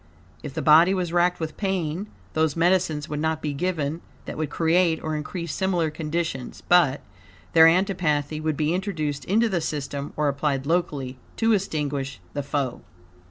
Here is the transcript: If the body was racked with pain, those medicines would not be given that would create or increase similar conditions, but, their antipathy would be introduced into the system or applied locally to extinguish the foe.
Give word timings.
If 0.41 0.55
the 0.55 0.63
body 0.63 0.95
was 0.95 1.13
racked 1.13 1.39
with 1.39 1.57
pain, 1.57 2.07
those 2.33 2.55
medicines 2.55 3.07
would 3.07 3.19
not 3.19 3.39
be 3.39 3.53
given 3.53 4.01
that 4.25 4.35
would 4.35 4.49
create 4.49 4.99
or 5.03 5.15
increase 5.15 5.53
similar 5.53 5.91
conditions, 5.91 6.63
but, 6.67 7.01
their 7.53 7.67
antipathy 7.67 8.41
would 8.41 8.57
be 8.57 8.73
introduced 8.73 9.25
into 9.25 9.47
the 9.47 9.61
system 9.61 10.11
or 10.15 10.27
applied 10.27 10.65
locally 10.65 11.19
to 11.35 11.53
extinguish 11.53 12.19
the 12.33 12.41
foe. 12.41 12.81